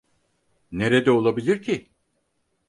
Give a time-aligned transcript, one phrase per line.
[0.71, 1.89] Nerede olabilir ki?